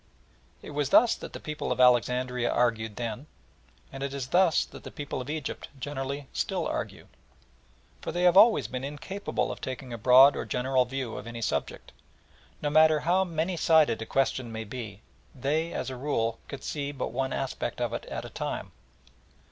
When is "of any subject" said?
11.17-11.91